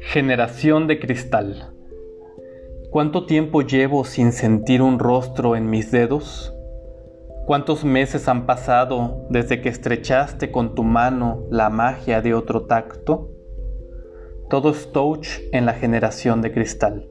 [0.00, 1.72] Generación de cristal.
[2.90, 6.54] ¿Cuánto tiempo llevo sin sentir un rostro en mis dedos?
[7.46, 13.30] ¿Cuántos meses han pasado desde que estrechaste con tu mano la magia de otro tacto?
[14.50, 17.08] Todo es touch en la generación de cristal.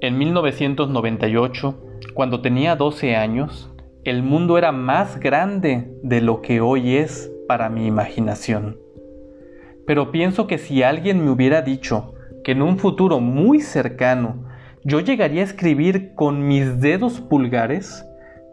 [0.00, 1.74] En 1998,
[2.14, 3.73] cuando tenía 12 años,
[4.04, 8.78] el mundo era más grande de lo que hoy es para mi imaginación.
[9.86, 14.44] Pero pienso que si alguien me hubiera dicho que en un futuro muy cercano
[14.82, 18.04] yo llegaría a escribir con mis dedos pulgares,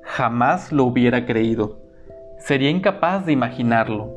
[0.04, 1.80] jamás lo hubiera creído.
[2.40, 4.10] Sería incapaz de imaginarlo.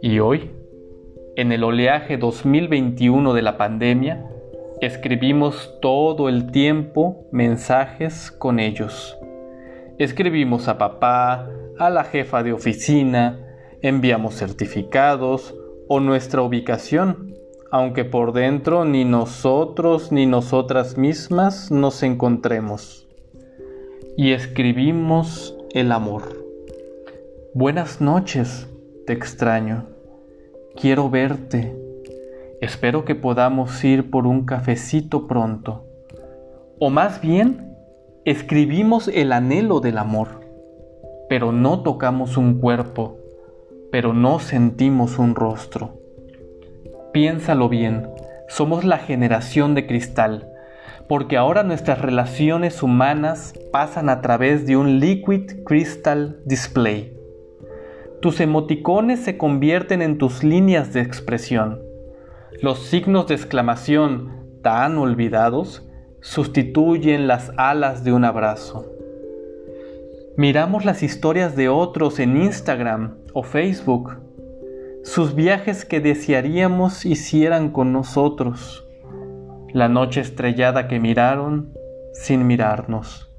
[0.00, 0.52] Y hoy,
[1.34, 4.24] en el oleaje 2021 de la pandemia,
[4.80, 9.18] escribimos todo el tiempo mensajes con ellos.
[9.98, 11.48] Escribimos a papá,
[11.78, 13.38] a la jefa de oficina,
[13.80, 15.54] enviamos certificados,
[15.88, 17.34] o nuestra ubicación,
[17.70, 23.06] aunque por dentro ni nosotros ni nosotras mismas nos encontremos.
[24.16, 26.22] Y escribimos el amor.
[27.52, 28.68] Buenas noches,
[29.06, 29.86] te extraño.
[30.74, 31.76] Quiero verte.
[32.60, 35.84] Espero que podamos ir por un cafecito pronto.
[36.80, 37.73] O más bien,
[38.24, 40.40] escribimos el anhelo del amor,
[41.28, 43.18] pero no tocamos un cuerpo
[43.94, 46.00] pero no sentimos un rostro.
[47.12, 48.08] Piénsalo bien,
[48.48, 50.50] somos la generación de cristal,
[51.08, 57.16] porque ahora nuestras relaciones humanas pasan a través de un Liquid Crystal Display.
[58.20, 61.80] Tus emoticones se convierten en tus líneas de expresión.
[62.60, 65.86] Los signos de exclamación tan olvidados
[66.24, 68.90] sustituyen las alas de un abrazo.
[70.38, 74.22] Miramos las historias de otros en Instagram o Facebook,
[75.02, 78.88] sus viajes que desearíamos hicieran con nosotros,
[79.74, 81.74] la noche estrellada que miraron
[82.14, 83.30] sin mirarnos.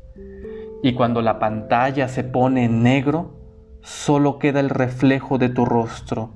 [0.84, 3.34] Y cuando la pantalla se pone en negro,
[3.82, 6.36] solo queda el reflejo de tu rostro,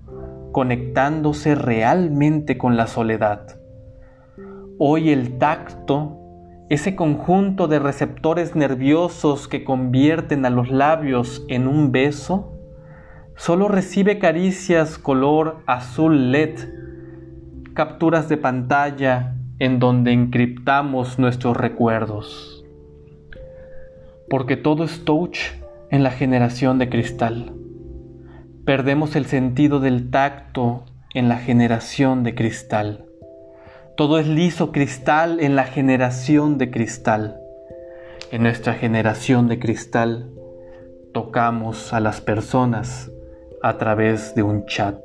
[0.51, 3.59] conectándose realmente con la soledad.
[4.79, 6.19] Hoy el tacto
[6.69, 12.53] ese conjunto de receptores nerviosos que convierten a los labios en un beso,
[13.35, 16.59] solo recibe caricias color azul LED,
[17.74, 22.63] capturas de pantalla en donde encriptamos nuestros recuerdos.
[24.30, 25.40] Porque todo es touch
[25.90, 27.51] en la generación de cristal.
[28.63, 33.08] Perdemos el sentido del tacto en la generación de cristal.
[33.99, 37.41] Todo es liso cristal en la generación de cristal.
[38.31, 40.31] En nuestra generación de cristal
[41.13, 43.11] tocamos a las personas
[43.61, 45.03] a través de un chat.